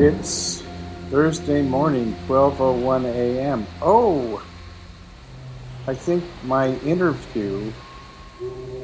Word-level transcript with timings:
It's 0.00 0.62
Thursday 1.10 1.60
morning, 1.60 2.16
12:01 2.26 3.04
a.m. 3.04 3.66
Oh, 3.82 4.42
I 5.86 5.92
think 5.92 6.24
my 6.42 6.68
interview 6.88 7.70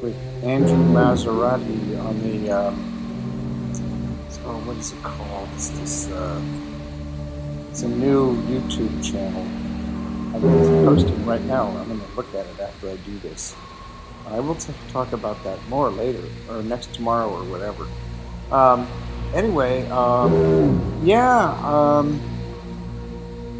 with 0.02 0.14
Andrew 0.44 0.76
Maserati 0.92 1.98
on 2.04 2.20
the 2.20 2.50
um, 2.50 2.76
oh, 4.44 4.60
what 4.66 4.76
is 4.76 4.92
it 4.92 5.02
called? 5.02 5.48
It's 5.54 5.70
this. 5.70 6.10
Uh, 6.10 6.38
it's 7.70 7.80
a 7.80 7.88
new 7.88 8.36
YouTube 8.42 9.02
channel. 9.02 9.40
I'm 10.36 10.42
posting 10.84 11.24
right 11.24 11.42
now. 11.44 11.68
I'm 11.68 11.88
going 11.88 11.98
to 11.98 12.14
look 12.14 12.28
at 12.34 12.44
it 12.44 12.60
after 12.60 12.90
I 12.90 12.96
do 12.96 13.18
this. 13.20 13.56
I 14.26 14.38
will 14.38 14.56
t- 14.56 14.74
talk 14.92 15.14
about 15.14 15.42
that 15.44 15.66
more 15.70 15.88
later, 15.88 16.24
or 16.50 16.62
next 16.62 16.92
tomorrow, 16.92 17.30
or 17.30 17.44
whatever. 17.44 17.86
Um, 18.52 18.86
anyway, 19.34 19.86
um, 19.88 21.00
yeah, 21.04 21.50
um, 21.64 22.20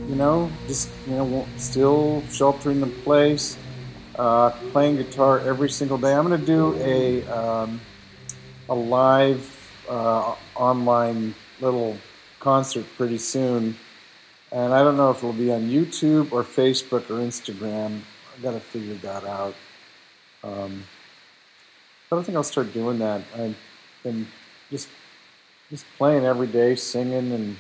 you 0.09 0.15
know, 0.15 0.51
just 0.67 0.91
you 1.07 1.15
know, 1.15 1.47
still 1.57 2.23
sheltering 2.31 2.81
in 2.81 2.91
place, 3.03 3.57
uh, 4.19 4.51
playing 4.73 4.97
guitar 4.97 5.41
every 5.41 5.71
single 5.71 5.99
day. 5.99 6.15
I'm 6.15 6.27
going 6.27 6.41
to 6.41 6.47
do 6.47 6.75
a 6.79 7.23
um, 7.27 7.81
a 8.69 8.75
live 8.75 9.53
uh, 9.89 10.35
online 10.55 11.35
little 11.61 11.97
concert 12.41 12.87
pretty 12.97 13.19
soon, 13.19 13.77
and 14.53 14.73
I 14.73 14.83
don't 14.83 14.97
know 14.97 15.11
if 15.11 15.19
it'll 15.19 15.33
be 15.33 15.53
on 15.53 15.63
YouTube 15.63 16.33
or 16.33 16.43
Facebook 16.43 17.11
or 17.11 17.21
Instagram. 17.21 18.01
I 18.37 18.43
got 18.43 18.53
to 18.53 18.61
figure 18.61 18.95
that 18.95 19.25
out. 19.25 19.55
Um, 20.45 20.85
I 22.11 22.15
don't 22.15 22.25
think 22.25 22.37
I'll 22.37 22.45
start 22.45 22.73
doing 22.73 22.99
that. 23.01 23.23
I've 23.35 23.57
been 24.05 24.29
just 24.71 24.89
just 25.71 25.85
playing 25.99 26.25
every 26.25 26.47
day, 26.47 26.75
singing, 26.75 27.33
and 27.33 27.57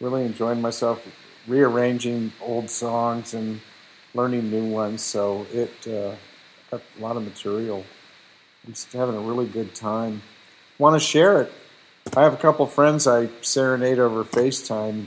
really 0.00 0.24
enjoying 0.24 0.60
myself, 0.60 1.06
rearranging 1.46 2.32
old 2.40 2.70
songs 2.70 3.34
and 3.34 3.60
learning 4.14 4.50
new 4.50 4.70
ones. 4.70 5.02
So 5.02 5.46
it 5.52 5.72
uh, 5.86 6.14
got 6.70 6.82
a 6.98 7.02
lot 7.02 7.16
of 7.16 7.24
material. 7.24 7.84
I'm 8.66 8.72
just 8.72 8.92
having 8.92 9.16
a 9.16 9.20
really 9.20 9.46
good 9.46 9.74
time. 9.74 10.22
Want 10.78 11.00
to 11.00 11.00
share 11.00 11.42
it? 11.42 11.52
I 12.16 12.22
have 12.22 12.34
a 12.34 12.38
couple 12.38 12.66
friends 12.66 13.06
I 13.06 13.28
serenade 13.40 13.98
over 13.98 14.24
FaceTime, 14.24 15.06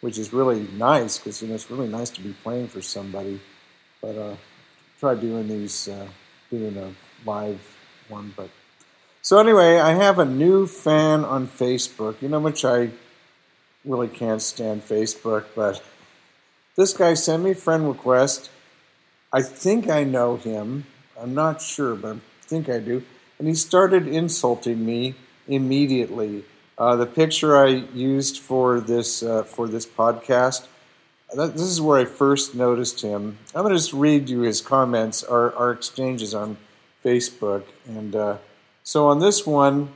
which 0.00 0.18
is 0.18 0.32
really 0.32 0.68
nice 0.76 1.18
because 1.18 1.40
you 1.40 1.48
know 1.48 1.54
it's 1.54 1.70
really 1.70 1.88
nice 1.88 2.10
to 2.10 2.20
be 2.20 2.34
playing 2.42 2.68
for 2.68 2.82
somebody. 2.82 3.40
But 4.00 4.16
uh, 4.16 4.34
try 5.00 5.14
doing 5.14 5.48
these, 5.48 5.88
uh, 5.88 6.06
doing 6.50 6.76
a 6.76 6.92
live 7.24 7.60
one, 8.08 8.32
but 8.36 8.50
so 9.26 9.40
anyway, 9.40 9.80
I 9.80 9.94
have 9.94 10.20
a 10.20 10.24
new 10.24 10.68
fan 10.68 11.24
on 11.24 11.48
Facebook. 11.48 12.22
You 12.22 12.28
know, 12.28 12.38
which 12.38 12.64
I 12.64 12.90
really 13.84 14.06
can't 14.06 14.40
stand 14.40 14.86
Facebook, 14.86 15.46
but 15.56 15.82
this 16.76 16.92
guy 16.92 17.14
sent 17.14 17.42
me 17.42 17.50
a 17.50 17.54
friend 17.56 17.88
request. 17.88 18.50
I 19.32 19.42
think 19.42 19.90
I 19.90 20.04
know 20.04 20.36
him. 20.36 20.86
I'm 21.20 21.34
not 21.34 21.60
sure, 21.60 21.96
but 21.96 22.18
I 22.18 22.20
think 22.42 22.68
I 22.68 22.78
do. 22.78 23.02
And 23.40 23.48
he 23.48 23.54
started 23.54 24.06
insulting 24.06 24.86
me 24.86 25.16
immediately. 25.48 26.44
Uh, 26.78 26.94
the 26.94 27.06
picture 27.06 27.56
I 27.56 27.82
used 27.94 28.38
for 28.38 28.78
this 28.78 29.24
uh, 29.24 29.42
for 29.42 29.66
this 29.66 29.86
podcast. 29.86 30.68
This 31.34 31.62
is 31.62 31.80
where 31.80 31.98
I 31.98 32.04
first 32.04 32.54
noticed 32.54 33.02
him. 33.02 33.38
I'm 33.56 33.62
going 33.62 33.74
to 33.74 33.76
just 33.76 33.92
read 33.92 34.28
you 34.30 34.42
his 34.42 34.60
comments, 34.60 35.24
our, 35.24 35.52
our 35.56 35.72
exchanges 35.72 36.32
on 36.32 36.58
Facebook, 37.04 37.64
and 37.88 38.14
uh, 38.14 38.36
so 38.86 39.08
on 39.08 39.18
this 39.18 39.44
one, 39.44 39.92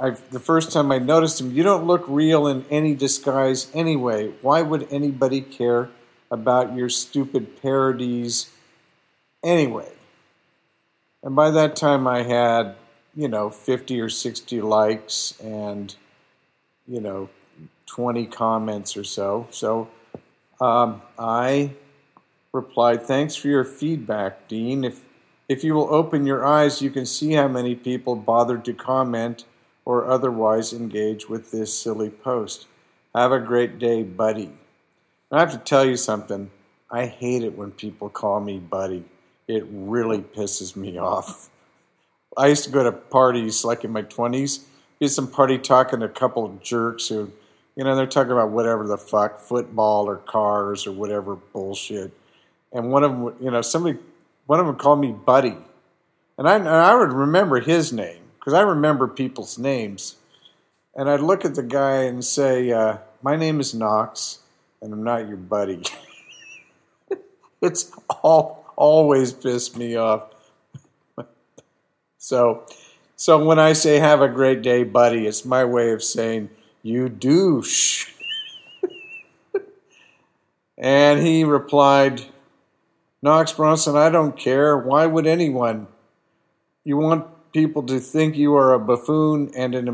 I, 0.00 0.16
the 0.30 0.40
first 0.40 0.72
time 0.72 0.90
I 0.90 0.98
noticed 0.98 1.38
him, 1.38 1.52
you 1.52 1.62
don't 1.62 1.86
look 1.86 2.02
real 2.08 2.46
in 2.46 2.64
any 2.70 2.94
disguise 2.94 3.68
anyway. 3.74 4.32
Why 4.40 4.62
would 4.62 4.88
anybody 4.90 5.42
care 5.42 5.90
about 6.30 6.74
your 6.74 6.88
stupid 6.88 7.60
parodies 7.60 8.48
anyway? 9.44 9.92
And 11.22 11.36
by 11.36 11.50
that 11.50 11.76
time, 11.76 12.06
I 12.06 12.22
had, 12.22 12.76
you 13.14 13.28
know, 13.28 13.50
50 13.50 14.00
or 14.00 14.08
60 14.08 14.62
likes 14.62 15.38
and, 15.38 15.94
you 16.88 17.02
know, 17.02 17.28
20 17.88 18.24
comments 18.24 18.96
or 18.96 19.04
so. 19.04 19.46
So 19.50 19.90
um, 20.62 21.02
I 21.18 21.72
replied, 22.54 23.02
Thanks 23.02 23.36
for 23.36 23.48
your 23.48 23.64
feedback, 23.64 24.48
Dean. 24.48 24.82
If 24.82 25.09
if 25.50 25.64
you 25.64 25.74
will 25.74 25.92
open 25.92 26.26
your 26.26 26.46
eyes, 26.46 26.80
you 26.80 26.90
can 26.90 27.04
see 27.04 27.32
how 27.32 27.48
many 27.48 27.74
people 27.74 28.14
bothered 28.14 28.64
to 28.64 28.72
comment 28.72 29.44
or 29.84 30.08
otherwise 30.08 30.72
engage 30.72 31.28
with 31.28 31.50
this 31.50 31.76
silly 31.76 32.08
post. 32.08 32.68
Have 33.16 33.32
a 33.32 33.40
great 33.40 33.80
day, 33.80 34.04
buddy. 34.04 34.52
I 35.32 35.40
have 35.40 35.50
to 35.50 35.58
tell 35.58 35.84
you 35.84 35.96
something. 35.96 36.52
I 36.88 37.06
hate 37.06 37.42
it 37.42 37.58
when 37.58 37.72
people 37.72 38.08
call 38.08 38.38
me 38.38 38.58
buddy. 38.60 39.02
It 39.48 39.66
really 39.68 40.20
pisses 40.20 40.76
me 40.76 40.98
off. 40.98 41.50
I 42.38 42.46
used 42.46 42.62
to 42.62 42.70
go 42.70 42.84
to 42.84 42.92
parties 42.92 43.64
like 43.64 43.82
in 43.82 43.90
my 43.90 44.02
20s. 44.02 44.66
Be 45.00 45.08
some 45.08 45.28
party 45.28 45.58
talking 45.58 45.98
to 45.98 46.06
a 46.06 46.10
couple 46.10 46.46
of 46.46 46.62
jerks 46.62 47.08
who, 47.08 47.28
you 47.74 47.82
know, 47.82 47.96
they're 47.96 48.06
talking 48.06 48.30
about 48.30 48.50
whatever 48.50 48.86
the 48.86 48.98
fuck, 48.98 49.40
football 49.40 50.08
or 50.08 50.18
cars 50.18 50.86
or 50.86 50.92
whatever 50.92 51.34
bullshit. 51.34 52.12
And 52.72 52.92
one 52.92 53.02
of 53.02 53.10
them, 53.10 53.34
you 53.40 53.50
know, 53.50 53.62
somebody 53.62 53.98
one 54.50 54.58
of 54.58 54.66
them 54.66 54.74
called 54.74 55.00
me 55.00 55.12
Buddy. 55.12 55.56
And 56.36 56.48
I, 56.48 56.56
and 56.56 56.66
I 56.66 56.96
would 56.96 57.12
remember 57.12 57.60
his 57.60 57.92
name 57.92 58.18
because 58.36 58.52
I 58.52 58.62
remember 58.62 59.06
people's 59.06 59.58
names. 59.58 60.16
And 60.92 61.08
I'd 61.08 61.20
look 61.20 61.44
at 61.44 61.54
the 61.54 61.62
guy 61.62 62.02
and 62.02 62.24
say, 62.24 62.72
uh, 62.72 62.96
My 63.22 63.36
name 63.36 63.60
is 63.60 63.74
Knox, 63.74 64.40
and 64.82 64.92
I'm 64.92 65.04
not 65.04 65.28
your 65.28 65.36
buddy. 65.36 65.84
it's 67.62 67.92
all, 68.24 68.64
always 68.74 69.32
pissed 69.32 69.76
me 69.76 69.94
off. 69.94 70.32
so, 72.18 72.66
so 73.14 73.44
when 73.44 73.60
I 73.60 73.72
say 73.72 74.00
have 74.00 74.20
a 74.20 74.28
great 74.28 74.62
day, 74.62 74.82
buddy, 74.82 75.28
it's 75.28 75.44
my 75.44 75.64
way 75.64 75.92
of 75.92 76.02
saying, 76.02 76.50
You 76.82 77.08
douche. 77.08 78.08
and 80.76 81.24
he 81.24 81.44
replied, 81.44 82.24
Knox 83.22 83.52
Bronson, 83.52 83.96
I 83.96 84.08
don't 84.08 84.36
care. 84.36 84.76
Why 84.78 85.06
would 85.06 85.26
anyone? 85.26 85.88
You 86.84 86.96
want 86.96 87.26
people 87.52 87.82
to 87.84 88.00
think 88.00 88.36
you 88.36 88.54
are 88.54 88.72
a 88.72 88.78
buffoon 88.78 89.50
and 89.54 89.74
an 89.74 89.88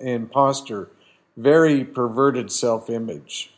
imposter? 0.00 0.90
Very 1.36 1.84
perverted 1.84 2.52
self 2.52 2.90
image. 2.90 3.50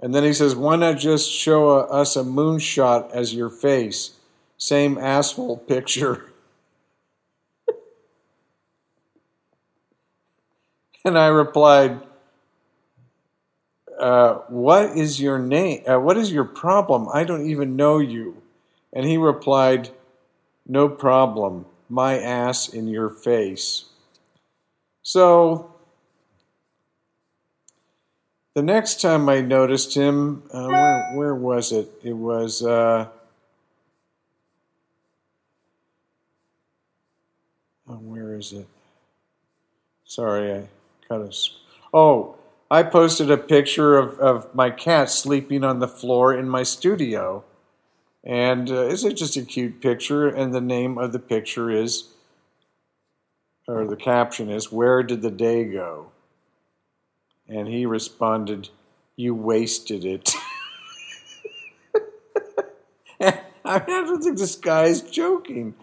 And 0.00 0.14
then 0.14 0.24
he 0.24 0.32
says, 0.32 0.54
Why 0.56 0.76
not 0.76 0.98
just 0.98 1.30
show 1.30 1.68
a, 1.70 1.80
us 1.84 2.16
a 2.16 2.22
moonshot 2.22 3.10
as 3.12 3.34
your 3.34 3.50
face? 3.50 4.12
Same 4.58 4.96
asshole 4.96 5.58
picture. 5.58 6.32
and 11.04 11.18
I 11.18 11.26
replied, 11.26 12.00
uh, 14.06 14.34
what 14.46 14.96
is 14.96 15.20
your 15.20 15.36
name? 15.36 15.82
Uh, 15.84 15.98
what 15.98 16.16
is 16.16 16.30
your 16.30 16.44
problem? 16.44 17.08
I 17.12 17.24
don't 17.24 17.50
even 17.50 17.74
know 17.74 17.98
you. 17.98 18.40
And 18.92 19.04
he 19.04 19.16
replied, 19.16 19.90
No 20.64 20.88
problem. 20.88 21.66
My 21.88 22.16
ass 22.16 22.68
in 22.68 22.86
your 22.86 23.10
face. 23.10 23.86
So 25.02 25.74
the 28.54 28.62
next 28.62 29.00
time 29.00 29.28
I 29.28 29.40
noticed 29.40 29.96
him, 29.96 30.44
uh, 30.52 30.68
where, 30.68 31.12
where 31.16 31.34
was 31.34 31.72
it? 31.72 31.90
It 32.04 32.12
was. 32.12 32.62
Uh, 32.62 33.08
oh, 37.88 37.94
where 37.94 38.36
is 38.36 38.52
it? 38.52 38.68
Sorry, 40.04 40.52
I 40.52 40.68
kind 41.08 41.24
of. 41.24 41.34
Oh, 41.92 42.36
I 42.70 42.82
posted 42.82 43.30
a 43.30 43.36
picture 43.36 43.96
of, 43.96 44.18
of 44.18 44.52
my 44.54 44.70
cat 44.70 45.08
sleeping 45.08 45.62
on 45.62 45.78
the 45.78 45.86
floor 45.86 46.34
in 46.34 46.48
my 46.48 46.64
studio. 46.64 47.44
And 48.24 48.68
uh, 48.70 48.88
it's 48.88 49.02
just 49.02 49.36
a 49.36 49.42
cute 49.42 49.80
picture, 49.80 50.26
and 50.26 50.52
the 50.52 50.60
name 50.60 50.98
of 50.98 51.12
the 51.12 51.20
picture 51.20 51.70
is, 51.70 52.08
or 53.68 53.86
the 53.86 53.94
caption 53.94 54.50
is, 54.50 54.72
Where 54.72 55.04
Did 55.04 55.22
the 55.22 55.30
Day 55.30 55.64
Go? 55.64 56.10
And 57.48 57.68
he 57.68 57.86
responded, 57.86 58.70
You 59.14 59.32
wasted 59.36 60.04
it. 60.04 60.34
I 63.64 63.78
don't 63.78 64.22
think 64.22 64.38
this 64.38 64.56
guy 64.56 64.86
is 64.86 65.02
joking. 65.02 65.74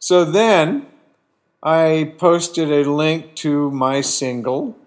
so 0.00 0.24
then 0.24 0.86
I 1.62 2.14
posted 2.16 2.72
a 2.72 2.90
link 2.90 3.34
to 3.36 3.70
my 3.70 4.00
single 4.00 4.78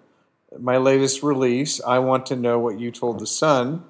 my 0.58 0.76
latest 0.76 1.22
release, 1.22 1.80
I 1.82 1.98
Want 1.98 2.26
to 2.26 2.36
Know 2.36 2.58
What 2.58 2.78
You 2.78 2.90
Told 2.90 3.18
the 3.18 3.26
Sun, 3.26 3.84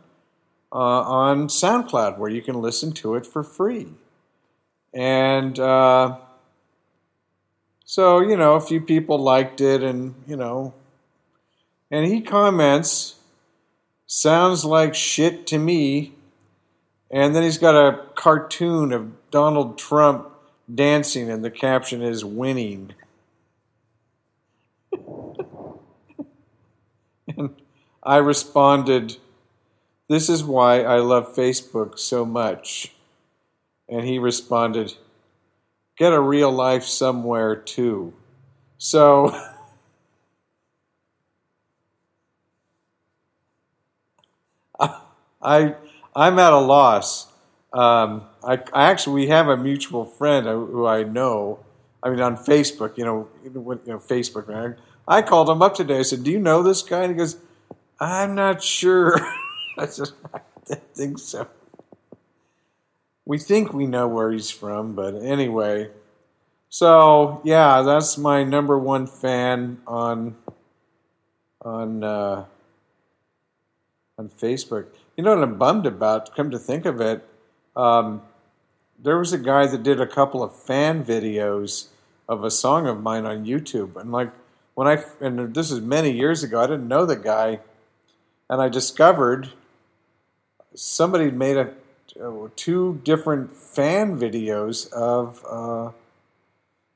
uh, 0.73 0.77
on 0.77 1.49
SoundCloud, 1.49 2.19
where 2.19 2.31
you 2.31 2.43
can 2.43 2.61
listen 2.61 2.93
to 2.93 3.15
it 3.15 3.27
for 3.27 3.43
free. 3.43 3.89
And 4.93 5.59
uh, 5.59 6.17
So, 7.85 8.21
you 8.21 8.37
know, 8.37 8.55
a 8.55 8.61
few 8.61 8.81
people 8.81 9.19
liked 9.19 9.61
it 9.61 9.83
and, 9.83 10.15
you 10.27 10.37
know, 10.37 10.75
and 11.91 12.07
he 12.07 12.21
comments, 12.23 13.17
sounds 14.07 14.65
like 14.65 14.95
shit 14.95 15.47
to 15.49 15.59
me. 15.59 16.15
And 17.11 17.37
then 17.37 17.43
he's 17.43 17.59
got 17.59 17.77
a 17.77 18.01
cartoon 18.15 18.93
of 18.93 19.31
Donald 19.31 19.79
Trump 19.79 20.31
dancing, 20.75 21.31
and 21.31 21.45
the 21.45 21.51
caption 21.51 22.03
is 22.03 22.25
winning. 22.25 22.95
And 27.37 27.51
I 28.03 28.17
responded, 28.19 29.17
This 30.09 30.29
is 30.29 30.45
why 30.45 30.83
I 30.83 30.99
love 30.99 31.35
Facebook 31.35 31.99
so 31.99 32.25
much. 32.25 32.93
And 33.89 34.05
he 34.05 34.19
responded, 34.19 34.95
Get 35.97 36.13
a 36.13 36.21
real 36.21 36.51
life 36.51 36.85
somewhere 36.85 37.57
too. 37.57 38.13
So. 38.79 39.39
I 45.45 45.75
I'm 46.17 46.39
at 46.39 46.53
a 46.53 46.59
loss. 46.59 47.29
Um, 47.73 48.23
I, 48.43 48.55
I, 48.73 48.91
actually 48.91 49.15
we 49.15 49.29
have 49.29 49.49
a 49.49 49.57
mutual 49.57 50.05
friend 50.05 50.47
who 50.47 50.87
I 50.87 51.03
know. 51.03 51.59
I 52.03 52.11
mean, 52.11 52.21
on 52.21 52.37
Facebook, 52.37 52.97
you 52.97 53.05
know, 53.05 53.29
you 53.43 53.51
know, 53.51 53.99
Facebook. 53.99 54.49
Man, 54.49 54.77
I 55.07 55.23
called 55.23 55.51
him 55.51 55.63
up 55.63 55.75
today. 55.75 55.99
I 55.99 56.03
said, 56.03 56.25
"Do 56.25 56.31
you 56.31 56.39
know 56.39 56.63
this 56.63 56.83
guy?" 56.83 57.03
And 57.03 57.13
he 57.13 57.19
goes, 57.19 57.37
"I'm 58.01 58.35
not 58.35 58.63
sure." 58.63 59.19
I 59.79 59.87
said, 59.87 60.11
"I 60.33 60.41
think 60.95 61.19
so." 61.19 61.49
We 63.27 63.39
think 63.39 63.73
we 63.73 63.87
know 63.87 64.07
where 64.07 64.31
he's 64.31 64.51
from, 64.51 64.95
but 64.95 65.15
anyway. 65.15 65.91
So 66.69 67.41
yeah, 67.45 67.83
that's 67.83 68.19
my 68.19 68.45
number 68.45 68.79
one 68.79 69.07
fan 69.07 69.79
on 69.87 70.37
on 71.63 72.05
uh, 72.05 72.45
on 74.19 74.29
Facebook. 74.29 74.87
You 75.17 75.25
know 75.25 75.35
what 75.35 75.43
I'm 75.43 75.59
bummed 75.59 75.87
about? 75.87 76.35
Come 76.35 76.51
to 76.51 76.59
think 76.59 76.85
of 76.87 77.01
it, 77.01 77.27
um, 77.77 78.23
there 78.99 79.19
was 79.19 79.33
a 79.33 79.39
guy 79.39 79.67
that 79.67 79.83
did 79.83 80.01
a 80.01 80.07
couple 80.07 80.43
of 80.43 80.55
fan 80.55 81.05
videos 81.05 81.89
of 82.29 82.45
a 82.45 82.51
song 82.51 82.87
of 82.87 83.03
mine 83.03 83.27
on 83.27 83.45
YouTube, 83.45 83.97
and 83.97 84.13
like 84.13 84.31
when 84.75 84.89
I 84.89 85.03
and 85.21 85.55
this 85.55 85.71
is 85.71 85.81
many 85.81 86.11
years 86.11 86.43
ago, 86.43 86.61
I 86.61 86.67
didn't 86.67 86.89
know 86.89 87.07
the 87.07 87.17
guy, 87.17 87.61
and 88.49 88.61
I 88.61 88.69
discovered 88.69 89.51
somebody 90.75 91.31
made 91.31 91.57
a 91.57 91.73
uh, 92.21 92.49
two 92.57 93.01
different 93.05 93.57
fan 93.57 94.19
videos 94.19 94.93
of 94.93 95.45
uh, 95.49 95.91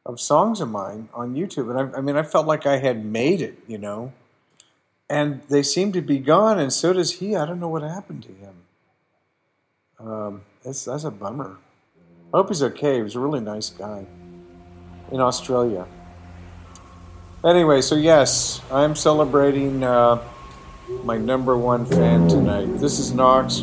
of 0.05 0.21
songs 0.21 0.61
of 0.61 0.71
mine 0.71 1.09
on 1.15 1.35
YouTube, 1.35 1.71
and 1.71 1.95
I, 1.95 1.99
I 1.99 2.01
mean, 2.01 2.17
I 2.17 2.23
felt 2.23 2.47
like 2.47 2.67
I 2.67 2.79
had 2.79 3.05
made 3.05 3.41
it, 3.41 3.59
you 3.67 3.79
know 3.79 4.13
and 5.11 5.43
they 5.49 5.63
seem 5.63 5.93
to 5.93 6.01
be 6.01 6.19
gone, 6.19 6.59
and 6.59 6.73
so 6.73 6.93
does 6.93 7.15
he. 7.15 7.35
I 7.35 7.47
don't 7.47 7.61
know 7.61 7.69
what 7.69 7.83
happened 7.83 8.23
to 8.25 8.33
him. 8.33 8.55
Um, 9.99 10.43
that's 10.63 10.85
that's 10.85 11.05
a 11.05 11.11
bummer. 11.11 11.57
I 12.33 12.37
hope 12.37 12.49
he's 12.49 12.63
okay. 12.63 12.97
He 12.97 13.03
was 13.03 13.15
a 13.15 13.21
really 13.21 13.41
nice 13.41 13.71
guy 13.71 14.05
in 15.11 15.21
Australia. 15.21 15.87
Anyway, 17.45 17.81
so 17.81 17.95
yes, 17.95 18.61
I'm 18.69 18.97
celebrating 18.97 19.85
uh, 19.85 20.21
my 21.05 21.17
number 21.17 21.57
one 21.57 21.87
fan 21.87 22.27
tonight. 22.27 22.67
This 22.81 22.99
is 22.99 23.13
Knox, 23.15 23.63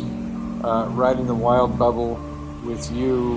uh, 0.64 0.88
riding 0.92 1.26
the 1.26 1.34
wild 1.34 1.78
bubble 1.78 2.14
with 2.64 2.90
you 2.90 3.36